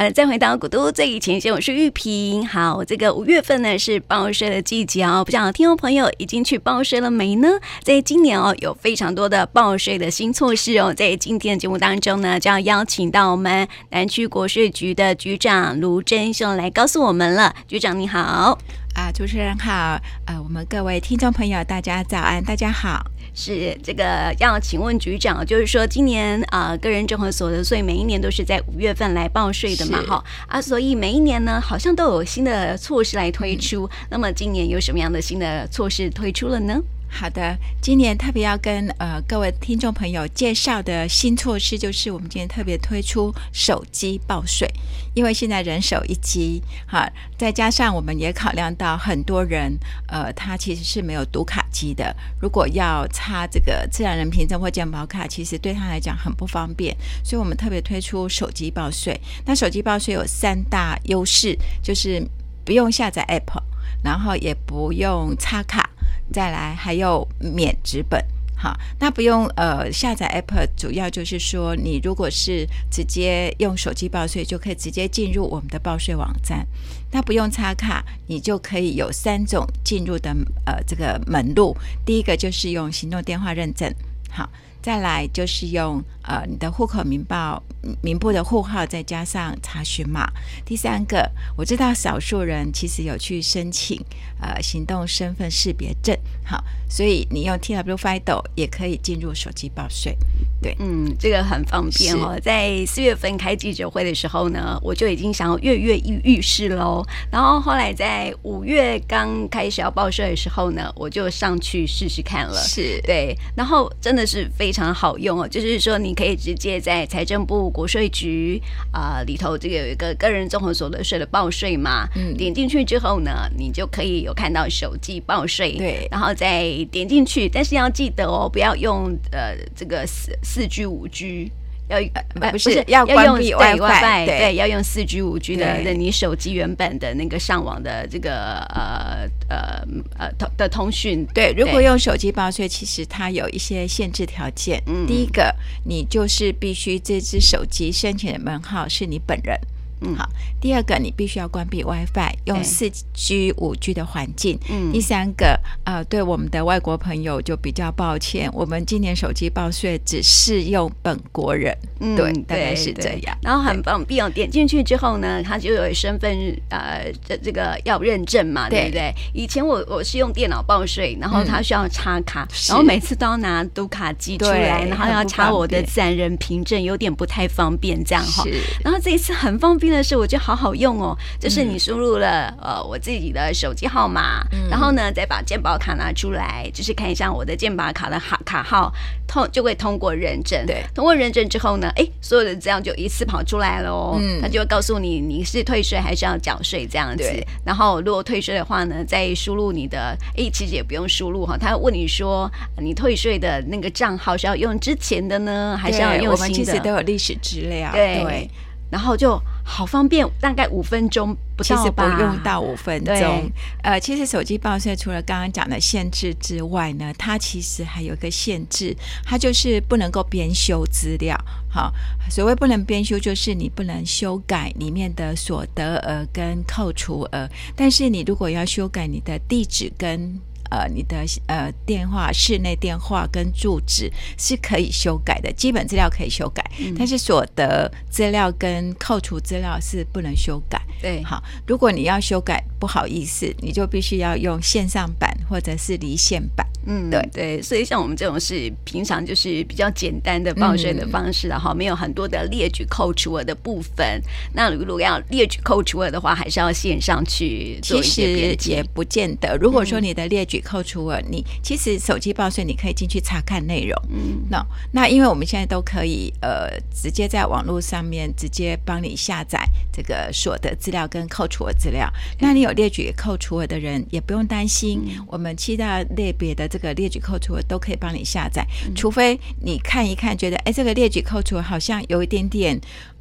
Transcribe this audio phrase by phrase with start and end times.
[0.00, 2.48] 呃，再回到古都最前线，我是玉萍。
[2.48, 7.50] 好，这个五月份呢是报税的季节哦，不知道听众朋友已经去报税了没呢？
[7.82, 10.94] 在今年哦，有非常多的报税的新措施哦。
[10.94, 17.54] 在今天的节目当中呢，就要邀请到我们南区国税局的局长卢真秀来告诉我们了。
[17.68, 18.58] 局长你好。
[19.00, 23.02] 啊，主持人好，呃，我们各位听众朋友，大家早安，大家好。
[23.32, 33.86] 是这个要请问局长，就是说今年啊、呃，个人综合所得税每一年都是在五月份来报税的嘛，哈啊，所以每一年呢，好像都有新的措施来推出。
[33.86, 36.78] 嗯、那么今年有什么样的新的措施推出了呢？
[37.12, 44.66] 好的，今年特别要跟呃各位听众朋友介绍的新措施，就是我们今天特别推出手机报税，
[45.12, 47.06] 因为现在人手一机，哈，
[47.36, 59.20] 再加上我们也考量到很多人，呃，他其实是没有读卡机的，如果要插这个自然人凭证或健保卡，其实对他来讲很不方便，所以我们特别推出手机报税。
[59.44, 62.26] 那手机报税有三大优势，就是
[62.64, 63.60] 不用下载 App，
[64.02, 65.89] 然后也不用插卡。
[66.32, 68.24] 再来还有免纸本，
[68.56, 76.66] 好，那不用呃下载 App，主要就是说你如果是直接用手机报税，就可以直接进入我们的报税网站，
[77.10, 83.92] 那不用插卡，你就可以有三种进入的呃这个门路，第一个就是用行动电话认证，
[84.30, 84.48] 好。
[84.82, 87.62] 再来就是用呃你的户口名报
[88.02, 90.30] 名簿的户号，再加上查询码。
[90.64, 94.02] 第三个，我知道少数人其实有去申请
[94.40, 100.16] 呃行动身份识别证，好，所以你用 TW FIDO 也可以进入手机报税。
[100.62, 102.38] 对，嗯，这个很方便哦。
[102.42, 107.02] 在四月份开记者会的时候呢，我就已经想要跃跃欲试喽。
[107.30, 112.62] 然后后来在五月刚开始要报税的时候呢，我就上去试试看了。
[112.62, 114.69] 是对，然后真的是非。
[114.70, 126.62] 非常好用哦，就是说你可以直接在财政部国税局啊、呃、里头，这个有一个个人综合所得税的报税嘛，嗯，点进去之后呢，你就可以有看到手机报税，对，然后再
[126.92, 131.50] 点进去，但是要记得哦，不要用呃这个四四 G 五 G。
[131.90, 139.84] 要不是要关闭 WiFi，对，要用四 G 五 G 的的你手机原本的那个上网的这个呃呃
[140.18, 141.26] 呃通的通讯。
[141.34, 144.82] 对，如果用手机报税，其实它有一些限制条件。
[144.86, 149.58] 嗯，第一个，你就是必须这只手机申请的门号是你本人。
[150.02, 150.28] 嗯，好。
[150.60, 154.58] 第二个，你必须要关闭 WiFi，用四 G、五 G 的环境。
[154.68, 154.92] 嗯。
[154.92, 161.76] 第三个，呃，对我们的外国朋友就比较抱歉，我们今年手机报税只适用本国人。
[162.00, 163.36] 嗯，对，大概是这样。
[163.42, 166.30] 然后很方便，点进去之后呢，它就有身份
[166.70, 169.14] 呃这这个要认证嘛，对不对？
[169.34, 178.44] 以前我我是用电脑报税，然后它需要插卡，然后每次都要拿读卡机出来，然后要插我的自然人凭证，有点不太方便这样哈。
[178.82, 179.89] 然后这一次很方便。
[179.90, 181.16] 的是，我觉得好好用哦。
[181.38, 188.92] 就是你输入了、嗯、呃我自己的手机号码，嗯、然后呢再把健保卡拿出来，就是看一下我的健保卡的卡卡号，
[189.26, 190.64] 通就会通过认证。
[190.66, 194.16] 对，通过认证之后呢，哎，所有的资料就一次跑出来了哦。
[194.20, 197.22] 嗯，他就会告诉你你是退税还是要缴税这样子。
[197.24, 206.30] 对然后如果退税的话呢，再输入你的，哎，其实也不用输入哈，他会问你说你退税的那个账号是要用之前的呢，还是要用新的？
[206.32, 207.90] 我们其实都有历史资料。
[207.92, 208.20] 对。
[208.22, 208.50] 对
[208.90, 211.82] 然后就好方便，大概五分钟不到吧？
[211.82, 213.14] 其实不用到五分钟。
[213.14, 213.52] 对
[213.82, 221.36] 呃，其实手机报税除了刚刚讲的限制之外呢，它其实还有一个限制，它就是不能够编修资料。
[221.72, 221.92] 好，
[222.28, 227.48] 所谓不能编修，就是你不能修改里面的所得额跟扣除额。
[227.76, 230.36] 但是你如果要修改你的地址跟
[230.70, 231.16] 呃，你的
[231.46, 240.80] 呃电话、室内电话跟住址是可以修改的，基本资料可以修改，嗯、但是所得资料跟扣除资料是不能修改。
[241.02, 246.66] 对，好，如果你要修改，不好意思，你就必须要用线上版或者是离线版。
[246.86, 254.22] 嗯，对对，所以像我们这种是平常就是比较简单的报税的方式，然后、嗯、没有很多的列举扣除额的部分。
[254.54, 258.56] 那如果要列举扣除额的话，还是要线上去做一些编辑。
[258.56, 259.56] 其实也不见得。
[259.58, 263.96] 如果说你的列举扣除额，嗯、你其实手机报税你可以进去查看内容。
[264.10, 272.10] 嗯，那那因为我们现在都可以呃直接在网络上面直接帮你下载这个所得资料跟扣除额资料。
[272.12, 282.80] 嗯、那你有列举扣除额的人也不用担心，嗯、我们七大类别的这个列举扣除额都可以帮你下载，嗯、除非你看一看觉得哎这个列举扣除额好像有一点点。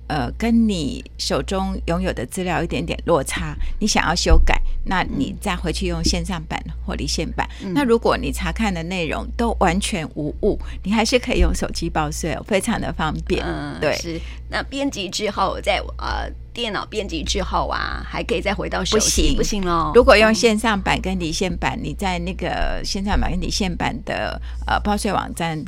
[0.09, 7.47] 呃，跟你手中拥有的资料有一点点落差，你想要修改，那你再回去用线上版或离线版。
[7.63, 13.45] 嗯、那如果你查看的内容都完全无误，你还是可以用手机报税，非常的方便。
[13.45, 13.95] 嗯，对。
[13.97, 14.19] 是。
[14.49, 16.29] 那编辑之后再呃。
[16.51, 19.05] 电脑编辑之后啊，还可以再回到手机？
[19.05, 19.93] 不行，不行哦。
[19.95, 25.63] 如果用线上版跟离线版，你在那个线上版跟离线版的呃报税网站。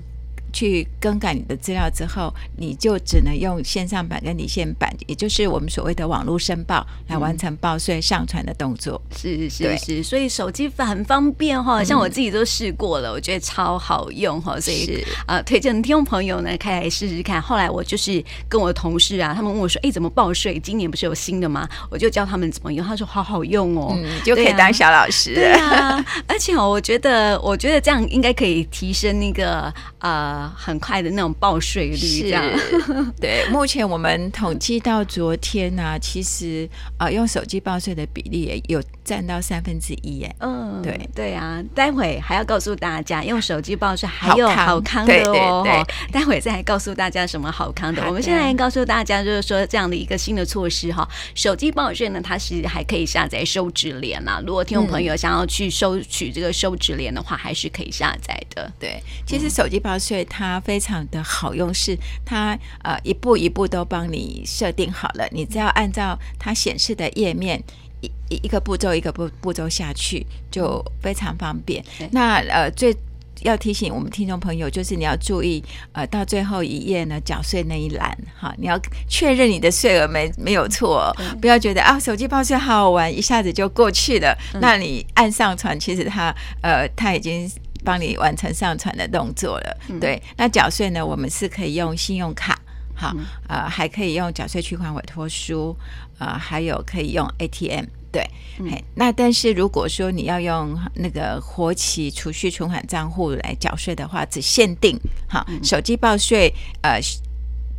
[0.51, 9.01] 去更改你的资料之后，你就只能用线上版跟离线版，也就是我们所谓的网络申报来完成报税上传的动作。
[9.15, 17.41] 是是是，所以手机很方便哈，像我自己都试过了，我觉得超好用哈，所以啊、呃，推荐听众朋友呢，可以来试试看。
[17.41, 20.59] 后来我就是跟我的同事啊，他们问我说：“哎，怎么报税？
[20.59, 30.40] 今年不是有新的吗？”我就教他们怎么用，他说：“好好用哦，嗯、就可以当小老师。”对啊，而且我觉得，我觉得这样应该可以提升那个呃。
[30.55, 32.43] 很快的那种报税率，这样
[33.19, 33.45] 对。
[33.49, 40.35] 目前我们统计到昨天呢、啊，其实啊、呃，用手机报税的比例也有占到三分之一耶。
[40.39, 41.61] 嗯，对对啊。
[41.75, 45.63] 待会还要告诉大家，用手机报税还有好康的哦。
[45.63, 48.03] 对对对，待会再来告诉大家什么好康的。
[48.07, 51.07] 我们现在告诉大家，就是说这样的一个新的措施哈。
[51.35, 54.41] 手机报税呢，它是还可以下载收支联啊。
[54.45, 58.71] 如果听众朋友想要去收取这个收支联的话，还是可以下载的。
[58.79, 67.61] 对，其实手机报税它非常的好用，是它呃一步一步都帮你设定好了，你只要按照它显示的页面
[67.99, 71.83] 一一个步骤一个步步骤下去，就非常方便。
[72.11, 72.95] 那呃最
[73.41, 75.61] 要提醒我们听众朋友，就是你要注意
[75.91, 78.79] 呃到最后一页呢缴税那一栏哈，你要
[79.09, 84.33] 确认你的税额没没有错，不要觉得啊手机报税好好玩，一下子就过去了。
[84.61, 87.51] 那你按上传，其实它呃它已经。
[87.83, 90.21] 帮你完成上传的动作了，嗯、对。
[90.37, 91.05] 那缴税呢？
[91.05, 92.59] 我们是可以用信用卡，
[92.95, 95.75] 好，嗯、呃，还可以用缴税取款委托书，
[96.19, 98.23] 呃，还有可以用 ATM，对。
[98.59, 106.99] 嗯、那但是如果说你要用那个活期储蓄存款账户来缴税的话，只限定好手机报税，呃，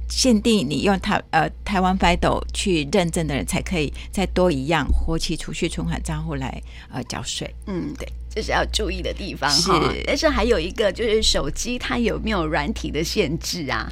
[0.09, 7.55] 限定你用台呃台湾 FIDO 去认证的人才可以再多一样活期储蓄存款账户来呃缴税。
[7.67, 8.09] 嗯，对。
[8.35, 13.87] 这是要注意的地方哈，但是还有一个就是手机它有没有软体的限制啊？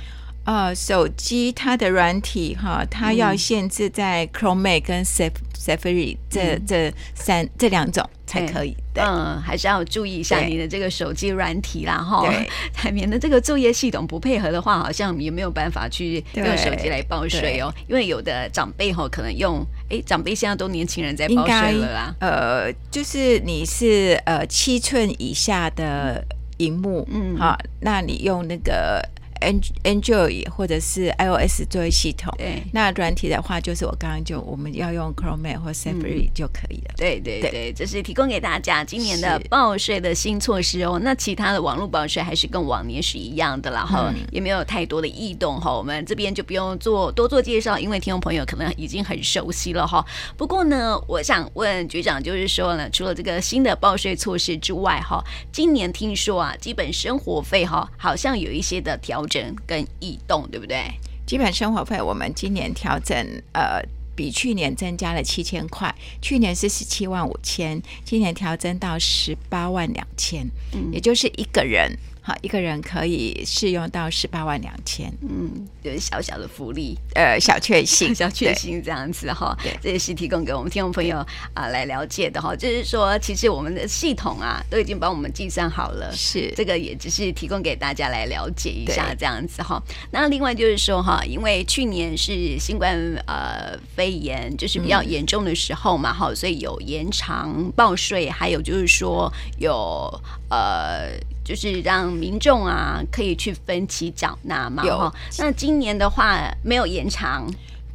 [0.51, 8.77] 呃，手机它的软体哈，它要限制在 Chrome 跟 Safari 这、嗯、这三这两种才可以。
[8.93, 12.29] 对嗯，还是要注意一下你的这个手机软体啦哈，
[12.73, 17.73] 才 免得这个作业系统不配合的话，好像也没有办法去用手机来报税哦。
[17.87, 22.17] 因为有的长辈哈可能用，哎，长辈现在都年轻人在报税了啦。
[22.19, 26.25] 呃，就是你是呃七寸以下的
[26.57, 29.01] 荧幕，嗯，好，那你用那个。
[29.41, 36.95] Android 或者是 iOS 作为系统，对，那软体的话，就是我刚刚就我们要用 Chrome 或 Safari 就可以了。
[36.97, 41.01] 对对对，这是提供给大家今年的报税的新措施哦。
[41.03, 45.75] 那其他的网络报税还是跟往年是一样的啦，哈、嗯，也没有太多的异动哈。
[45.75, 50.05] 我们这边就不用做多做介绍，因为听众朋友可能已经很熟悉了哈。
[50.37, 60.85] 不过呢，我想问局长，就是说呢，除了这个新的报税措施之外，哈，今年听说啊，基本生活费哈，好像有一些的调整跟异动，对不对？
[61.25, 63.17] 基本生活费我们今年调整，
[63.53, 63.81] 呃，
[64.17, 65.95] 比去年增加了七千块。
[66.21, 71.97] 去年是十七万五千，今年调整到十八万两千，嗯，也就是一个人。
[72.23, 79.57] 好，一个人可以适用到十八万两千，嗯，就是小小的福利，呃，小确幸， 小确幸这样子哈。
[79.63, 82.55] 对，这也是提供给我们听众朋友啊来了解的哈。
[82.55, 89.83] 就是说，其实我们的系统啊都已经帮我们计算好了，是这个也只是提供给大家来了解一下这样子哈。
[90.11, 92.95] 那另外就是说哈，因为去年是新冠
[93.27, 101.19] 呃肺炎就是比较严重的时候嘛哈，嗯、所以有延长报税，还有就是说有呃。
[101.43, 105.13] 就是让民众啊可以去分期缴纳嘛，哈。
[105.39, 107.45] 那今年的话没有延长，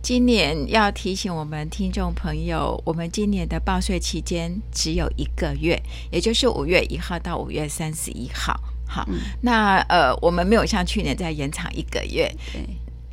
[0.02, 5.82] 今年要提醒我们听众朋友，我们今年的报税期间只有一个月，
[6.12, 8.60] 也就是五月一号到五月三十一号。
[8.86, 12.30] 好，嗯、那呃，我们没有像去年再延长一个月。
[12.52, 12.62] 对。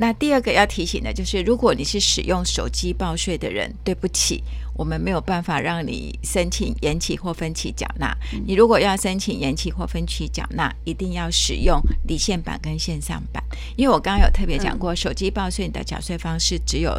[0.02, 4.42] 那第二个要提醒的就是，如果你是使用手机报税的人，对不起，
[4.74, 8.12] 我们没有办法让你申请延期或分期缴纳。
[8.32, 13.40] 嗯、你如果要申请延期或分期缴纳，一定要使用离线版跟线上版。
[13.76, 16.90] 因为我刚刚有特别讲过，嗯、手机报税你的缴税方式只有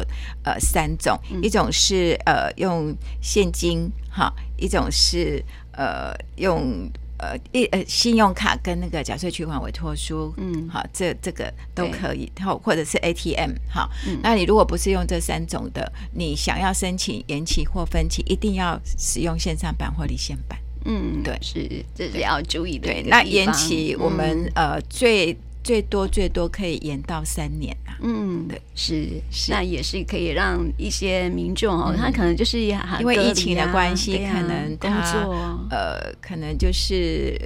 [0.42, 6.90] 呃三种，嗯、一种是呃用现金，哈，一种是呃用。
[7.24, 22.88] 呃，一呃，信用卡跟那个缴税取款委托书，嗯，好，这这个都可以，然后或者是 ATM，好，嗯、那你如果不是用这三种的，你想要申请延期或分期，一定要使用线上版或离线版，嗯，对，是这是要注意的。
[22.88, 27.98] 对，那延期我们、嗯、呃最最多最多可以延到三年啊。
[28.02, 37.36] 嗯，对，是是，那也是可以让一些民众哦，他可能就是因为疫情的关系，可能工作呃，可能就是。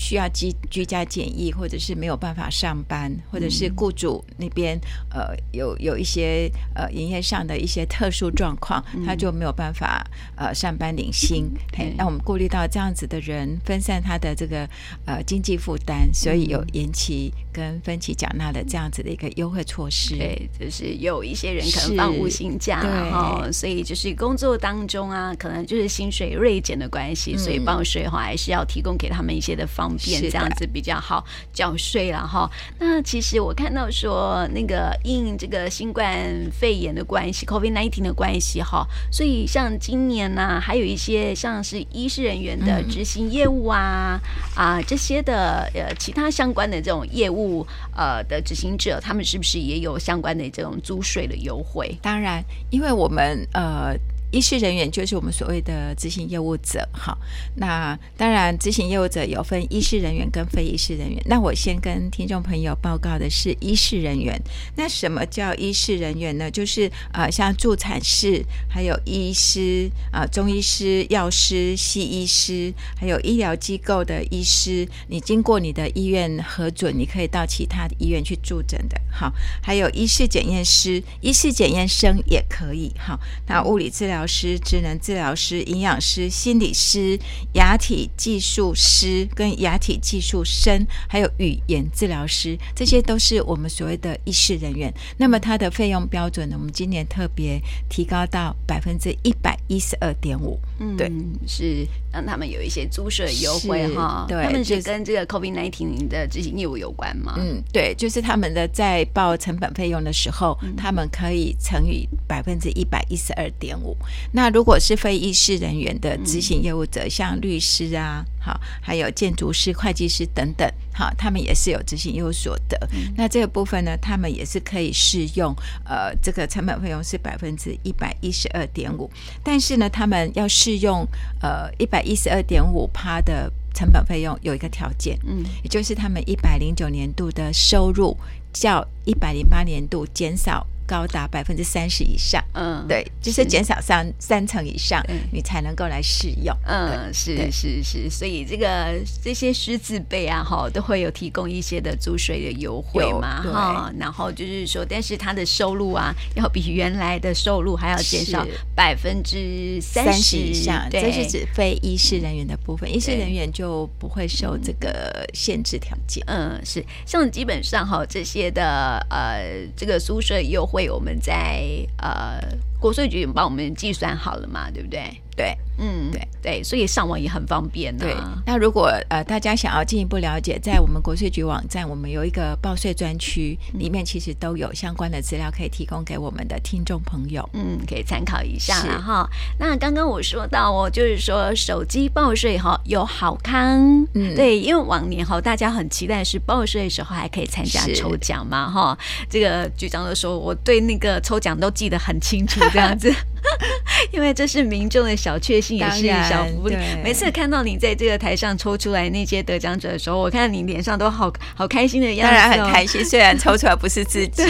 [0.00, 4.80] 需要居居家检疫，或者是没有办法上班，或者是雇主那边
[5.10, 10.02] 呃有有一些呃营业上的一些特殊状况，他就没有办法
[10.36, 11.50] 呃上班领薪。
[11.76, 14.66] 嘿，那我们顾虑到这样子的人分散他的这个
[15.04, 20.16] 呃经济负担，所以有延期跟分期缴纳的这样子的一个优惠措施。
[20.16, 29.89] 对，就是有一些人可能放无薪假，然后所以就是工作当中啊，可能就是薪水锐减的关系，所以报税的话还是要提供给他们一些的方。
[29.96, 32.50] 变这样子比较好缴税了哈。
[32.78, 36.06] 那其实我看到说，那个因这个新冠
[36.52, 44.20] 肺炎的关系，COVID nineteen 的关系哈，所以像今年呢、啊，还有一些像是医师人员的执行业务啊、
[44.56, 47.66] 嗯、啊这些的呃其他相关的这种业务
[47.96, 51.98] 呃的执行者，他们是不是也有相关的这种租税的优惠？
[52.02, 53.96] 当然，因为我们呃。
[54.30, 57.18] 医师人员就是我们所谓的执行业务者，好，
[57.56, 61.20] 那当然执行业务者有分医师人员跟非医师人员。
[61.26, 64.40] 那我先跟听众朋友报告的是医师人员。
[64.76, 66.48] 那什么叫医师人员呢？
[66.48, 79.00] 就是呃，像助产士，还有医师啊、呃，中医师、药师、西医师，还有医疗机构的医师，你经过你的医院核准，你可以到其他医院去驻诊的。
[79.10, 82.92] 好，还有医师检验师、医师检验生也可以。
[82.96, 83.18] 好，
[83.48, 84.19] 那物理治疗。
[84.20, 87.18] 疗师、职能治疗师、营养师、心理师、
[87.54, 94.92] 牙体技术师跟牙体技术生，还有语言治疗师，这些都是我们所谓的医师人员。
[95.16, 96.56] 那么它的费用标准呢？
[96.58, 97.58] 我们今年特别
[97.88, 100.60] 提高到百分之一百一十二点五。
[100.78, 101.10] 嗯，对，
[101.46, 104.26] 是让他们有一些租税优惠哈。
[104.28, 107.36] 对，他们是跟这个 COVID nineteen 的执行业务有关吗？
[107.38, 113.96] 嗯，对，就是他们的在报成本费用的时候，嗯、他们可以乘以百分之一百一十二点五。
[114.32, 122.78] 那如果是非医事人员的执行业务者，嗯、像律师啊，好，还有建筑师、会计师等等，好，他们也是有执行业务所得。
[122.92, 129.10] 嗯、那这个部分呢，他们也是可以适用，呃，这个成本费用是百分之一百一十二点五，
[129.42, 131.06] 但是呢，他们要适用
[131.40, 138.16] 呃一百一十二点五趴的成本费用，有一个条件，嗯，也就是他们一百零九年度的收入
[138.52, 140.66] 较一百零八年度减少。
[140.90, 143.50] 高达百分之三十以上，嗯，对，就是。
[143.50, 170.79] 减少三三成以上，嗯，你才能够来适用，嗯，是是是，所以这个这些狮字辈啊，哈，都会有提供一些的租税的优惠嘛，哈，然后就是说，但是他的收入啊，要比原来的收入还要减少百分之三十以上，这是指非医师人员的部分，医师人员就不会受这个限制条件，嗯，是，像基本上哈这些的呃这个租税优惠。
[170.88, 171.62] 我们在
[171.98, 172.40] 呃，
[172.80, 175.20] 国税局帮我们计算好了嘛，对不对？
[175.36, 176.20] 对，嗯，对。
[176.42, 177.94] 对，所以上网也很方便。
[177.98, 189.28] 对，那如果呃大家想要进一步了解，在我们国税局网站，我们有一个报税专区，里面其实都有相关的资料可以提供给我们的听众朋友，嗯，可以参考一下了哈。
[189.58, 198.96] 那刚刚我说到哦，就是说手机报税哈有好康，嗯，对，因为往年哈大家很期待是报税的时候还可以参加抽奖嘛哈。
[199.28, 203.12] 这个局长都说我对那个抽奖都记得很清楚，这样子。
[204.12, 206.76] 因为这是民众的小确幸，也是小福利。
[207.02, 213.02] 每次看到你在这个台上抽出来那些得奖者的时候，我看你脸上都好好开心的样子，当然很开心。
[213.04, 214.42] 虽然抽出来不是自己，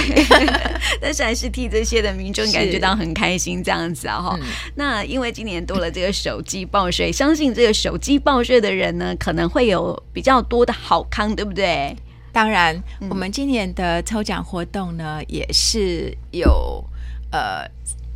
[1.00, 4.38] 但是还是替这些的民众感觉到很开心这样子啊哈。
[4.74, 11.96] 那因为今年多了这个手机报税，相信这个手机报税的人呢，可能会有比较多的好康，对不对？
[12.32, 16.84] 当然，我们今年的抽奖活动呢，也是有
[17.30, 17.64] 呃。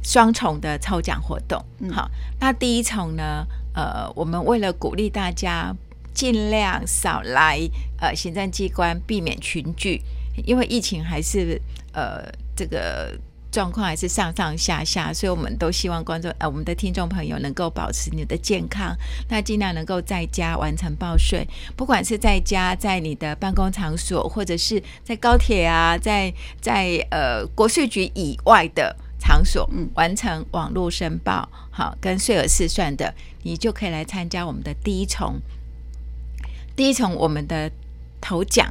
[0.05, 2.09] 双重的抽奖活动，嗯、好，
[2.39, 3.45] 那第一重呢？
[3.75, 5.75] 呃，我们为了鼓励大家
[6.13, 7.59] 尽量少来
[7.99, 10.01] 呃行政机关，避免群聚，
[10.45, 11.61] 因为疫情还是
[11.93, 12.23] 呃
[12.55, 13.19] 这个
[13.51, 18.95] 状况还是上上下下，所以我们都希望观众呃我们的听众朋友能够保持你的健康，
[19.29, 21.45] 那尽量能够在家完成报税，
[21.75, 28.95] 不管是在家，在你的办公场所，或者是在高铁啊，在在呃国税局以外的。
[29.27, 35.41] 场所完成网络申报，好，跟税额试算的，你就可以来参加我们的第一重。
[36.77, 37.71] 第一重我们的
[38.21, 38.71] 头奖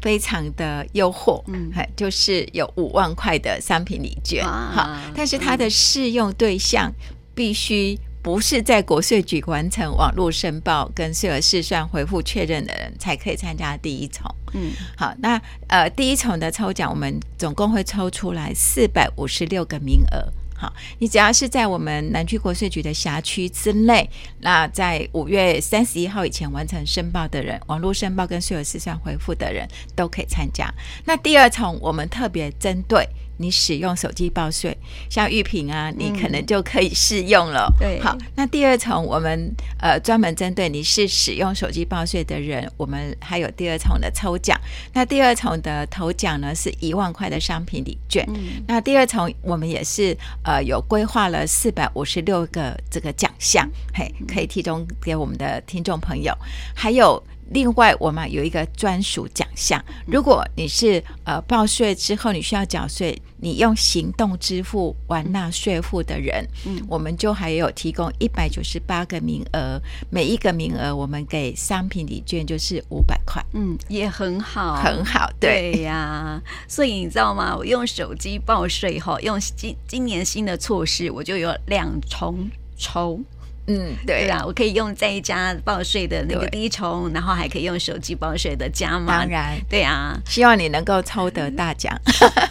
[0.00, 6.90] 非常的诱惑，嗯，就是有五万块的商品礼券，好，但是它的适用对象
[7.34, 14.28] 必须不是在国税局完成网络申报跟税额试算回复确认的人才可以参加第一重。
[14.52, 20.28] 嗯，好，那呃第一重的抽奖，我们总共会抽出来四百五十六个名额。
[20.56, 30.68] 好，你只要是在我们南区国税局的辖区之内，那在五月三十一号以前完成申报的人，网络申报跟税额试算回复的人都可以参加。
[31.04, 33.08] 那第二重，我们特别针对。
[33.38, 34.76] 你使用手机报税，
[35.10, 37.72] 像玉萍啊，你可能就可以适用了。
[37.74, 44.58] 嗯、对，好，那第二重我们呃专门针对你是使用手机报税的人，我们还有第二重的抽奖。
[44.92, 48.26] 那第二重的头奖呢是一万块的商品礼券。
[48.28, 56.36] 嗯、那第二重我们也是呃有规划了四百五十六个这个奖项，嘿，可以提供给我们的听众朋友，
[56.74, 57.22] 还有。
[57.50, 59.82] 另外，我们有一个专属奖项。
[60.06, 76.42] 如果你是呃报税之后你需要缴税，你用行动支付完纳税负的人，嗯，我们就还有提供一百九十八个名额，每一个名额我们给商品礼券就是五百块，嗯，也很好，很好，对呀、啊。
[76.66, 77.56] 所以你知道吗？
[77.56, 83.20] 我用手机报税后，用今今年新的措施，我就有两重抽。
[83.68, 89.20] 嗯，对，对啊，我可以用在家报税的那个第一重，然后还可以用手机报税的加码。
[89.20, 91.92] 当然，对啊，希望你能够抽得大奖。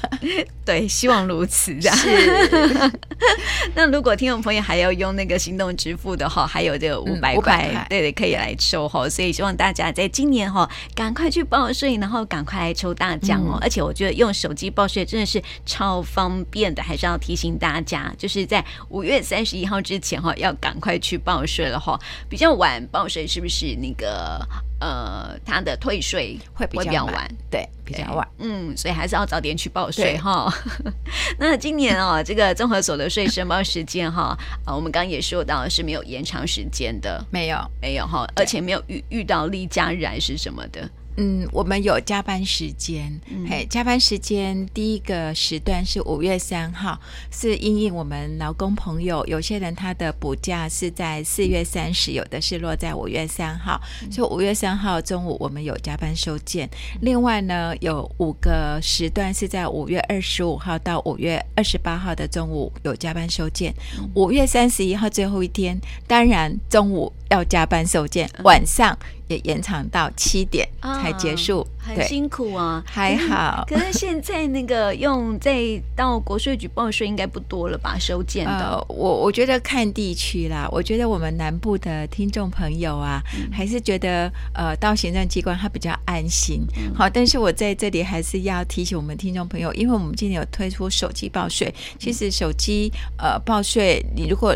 [0.66, 1.80] 对，希望如此。
[1.80, 2.92] 是。
[3.76, 9.08] 那如果听众朋友还要用那个行动支付的话，还有这个五百块，对对，可以来抽哈。
[9.08, 13.54] 所以希望大家在今年哈，赶快去报税，然后赶快来抽大奖哦。
[13.54, 21.00] 嗯、而且我觉得用手机报税真的是超方便的，还是要提醒大家，就是在五月三十一号之前哈，要赶快。
[21.06, 24.44] 去报税了哈，比较晚报税是不是那个
[24.80, 27.30] 呃，他的退税会比较晚？
[27.52, 28.28] 对，比较晚。
[28.40, 30.52] 嗯，所以还是要早点去报税哈。
[31.38, 34.36] 那今年哦，这个综合所得税申报时间哈，
[34.66, 40.90] 啊，我们刚刚也说到是没有延长时间的，没有，没有哈，而且没有遇遇到例假日还是什么的。
[41.18, 47.00] 嗯，我们有加班时间，嗯、嘿，加班时间第一个时段是五月三号，
[47.32, 56.70] 是因应我们劳工朋友，有些人他的补假是在四月三十，有的是落在五月三号，嗯、所以五月三号中午我们有加班收件。
[57.02, 63.74] 另外呢，有五个时段是在五月二十五号到五月二十八号的中午有加班收件，
[64.14, 68.98] 五月三十一号最后一天，当然中午要加班收件，晚上。
[69.28, 73.66] 也延长到七点才结束，哦、很辛苦啊，还好。
[73.68, 77.98] 可是现在那个用在到国税局报税应该不多了吧？
[77.98, 80.70] 收件的，呃、我我觉得看地区啦。
[80.72, 86.62] 我觉得我们南部的听众朋友啊，嗯、还是觉得呃到行政机关他比较安心。
[86.78, 91.74] 嗯、好，但是我在这里还是要提醒我们听众朋友，因为我们今年有推出手机报税。
[91.98, 94.56] 其实手机呃报税，你如果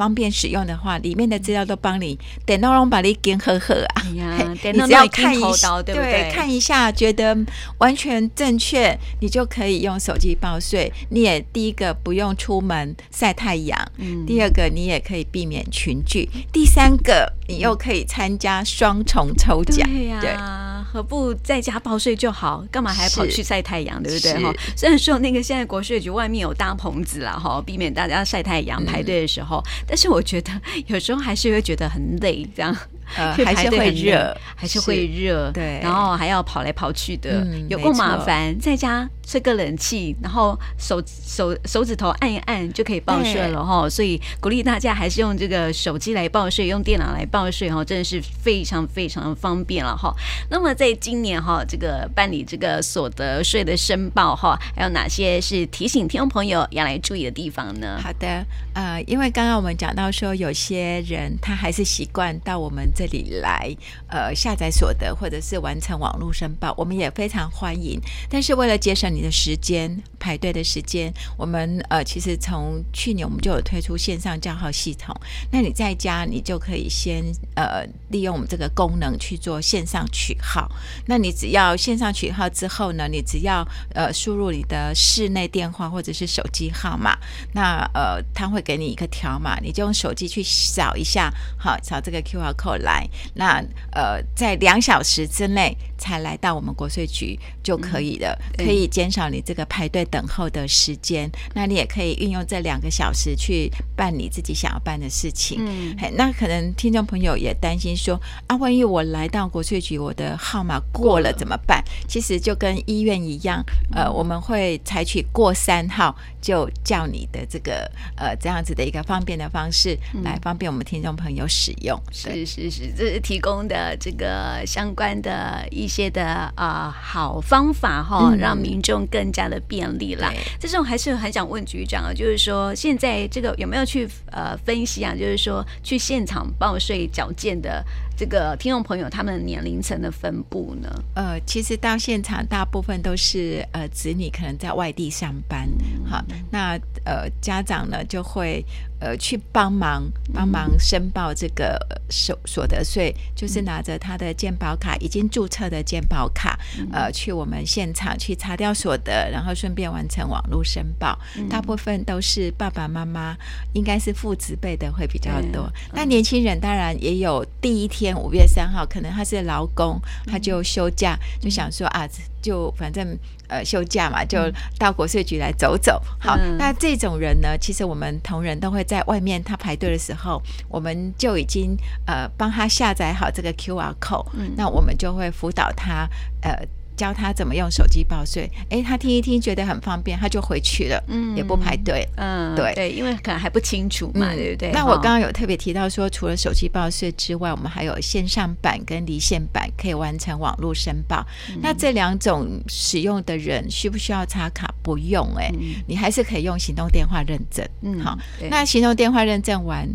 [0.00, 4.02] 方便使用的话，里面的资料都帮你电脑拢把你跟呵呵啊！
[4.08, 6.32] 你只要看一下，对？
[6.32, 7.36] 看一下觉得
[7.76, 10.90] 完全正确，你就可以用手机报税。
[11.10, 19.86] 你也第一个不用出门晒太阳，嗯、第二个你也可以避免群聚，第三个你又可以参加双重抽奖。
[19.86, 22.64] 对呀、啊，何不在家报税就好？
[22.70, 24.02] 干嘛还跑去晒太阳？
[24.02, 24.42] 对不对？
[24.42, 29.58] 哈，虽然说那个现在国税局外面有搭棚子了哈，避免大家晒太阳排队的时候。
[29.58, 30.52] 嗯但是我觉得
[30.86, 32.74] 有时候还是会觉得很累，这样，
[33.16, 39.08] 呃，还是会热，还是会热，对，然后还要跑来跑去的，嗯、有够麻烦，在家。
[39.30, 50.12] 吹个冷气，然后手手手指头按一按就可以报税了哈，所以鼓励大家还是用这个手机来报税，用电脑来报税哈，真的是非常非常方便了哈。
[50.50, 58.00] 那么在今年哈，这个办理这个所得税的申报哈，还有哪些是提醒听众朋友要来注意的地方呢？
[58.02, 63.76] 好的，呃，因为刚刚我们讲到说，有些人他还是习惯到我们这里来，
[64.08, 69.20] 呃，下载所得或者是完成网络申报，我们也非常欢迎，但是为了节省你。
[69.20, 75.14] 的时间排队的时间，我们呃，其实从去年我们就有推出线上叫号系统。
[75.52, 77.22] 那你在家，你就可以先
[77.54, 80.69] 呃利用我们这个功能去做线上取号。
[81.06, 87.16] 那你只要线上取号之后呢，你只要呃输入你的室内电话或者是手机号码，
[87.52, 101.30] 那呃他会给你一个条码，你就用手机去扫一下，好，扫这个 QR code 来，那呃，在两小时之内才来到我们国税局就可以了，嗯、可以减少你这个排队等候的时间。
[101.54, 105.58] 那你也可以运用这两个小时去办你自己想要办的事情。
[105.60, 111.82] 嗯，那可能听众朋友也担心说啊，万一我来到国税局，我的号码过了怎么办？
[112.08, 122.00] 其实就跟医院一样，呃，我们会采取过三号就叫你的这个呃这样子的一个方便的方式来方便我们听众朋友使用。
[122.12, 130.32] 是是是，这是提供的这个相关的一些的啊、呃、好方法哈，让民众更加的便利啦。
[130.58, 135.14] 这是我还是很想问局长啊，就是说现在这个有没有去呃分析啊？
[135.14, 137.84] 就是说去现场报税缴件的。
[138.20, 140.90] 这个听众朋友，他们年龄层的分布呢？
[141.14, 148.62] 呃，其实到现场大部分都是呃子女可能在外地上班，嗯、好，那呃家长呢就会
[149.00, 161.18] 呃去帮忙帮忙申报这个所所得税，就是拿着他的健保卡，已经注册的健保卡，嗯、呃去我们现场去查掉所得，然后顺便完成网络申报。
[161.36, 163.36] 嗯、大部分都是爸爸妈妈，
[163.72, 168.10] 应该是父子辈的会比较多，那、嗯、年轻人当然也有第一天。
[168.20, 172.06] 五月三号，可能他是劳工，他就休假，嗯、就想说啊，
[172.40, 174.38] 就反正呃休假嘛，就
[174.78, 176.02] 到国税局来走走。
[176.18, 181.76] 好，嗯、那这种人呢，其实我们同仁都会在外面他排队的时候，我们就已经
[182.06, 186.08] 呃帮他下载好这个 QR code，嗯、那我们就会辅导他
[186.42, 186.54] 呃。
[187.00, 194.70] 教他怎么用手机报税，哎，他听一听觉得很方便，他就回去了，嗯，也不排队，嗯，对对，因为可能还不清楚嘛，嗯、对不对？
[194.72, 201.26] 那我刚刚有特别提到说，除了手机报税之外，我们还有线上版跟离线版可以完成网络申报。
[201.48, 204.68] 嗯、那这两种使用的人需不需要插卡？
[204.82, 207.66] 不用、欸，哎、嗯，你还是可以用行动电话认证。
[207.80, 208.18] 嗯，好，
[208.50, 209.88] 那行动电话认证完。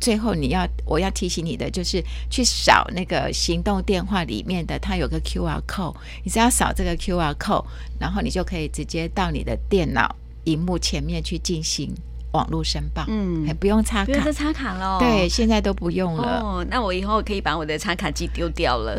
[0.00, 7.64] 最后，你要我要提醒你的就是去扫那个行动电话里面的，它有个 QR code，你只要扫这个 QR code，
[7.98, 11.92] 然后你就可以直接到你的电脑荧幕前面去进行
[12.32, 16.40] 网络申报，嗯，还不用插卡，不用插卡了，对，现在都不用了。
[16.40, 18.96] 哦，那我以后可以把我的插卡机丢掉了，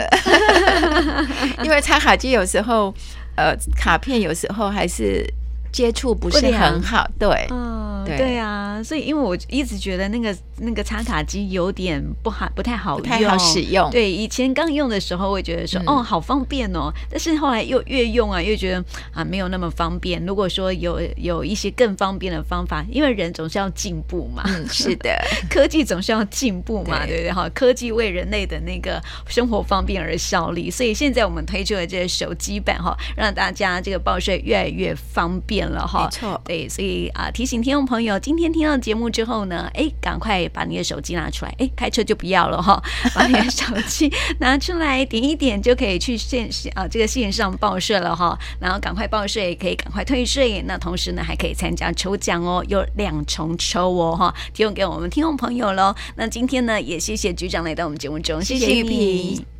[1.63, 2.93] 因为插卡机有时候，
[3.35, 5.25] 呃，卡片有时候还是。
[5.71, 13.89] 接触不是很好，对，嗯，对啊，所以因为我一直觉得那个那个插卡机有点不好，不太好用，不太好使用。
[13.91, 16.91] 对，以前刚用的时候，会觉得说，哦，好方便哦。
[17.09, 20.23] 但是后来又越用啊，越觉得啊，没有那么方便。
[20.25, 25.15] 如果说有有一些更方便的方法，因为人总是要进步嘛，嗯，是的，
[25.49, 27.31] 科技总是要进步嘛，对不对？
[27.31, 35.58] 哈，科技为人类的那个生活方便而效力，所以现在我们推出了这个手机版哈，让大家这个报税越来越方便。
[35.67, 42.81] 了哈，没错，对，所以啊，提醒听众朋友，今天听到节目之后呢，哎，赶快把你的手机拿出来，哎，开车就不要了哈，
[43.15, 55.95] 把你的手机拿出来，点一点就可以去线啊这个线上报税了哈，然后赶快报税，可以赶快退税，那同时呢还可以参加抽奖哦，有两重抽哦哈，提供给我们听众朋友喽。
[56.15, 59.58] 那今天呢也谢谢局长来到我们节目中，谢谢玉萍。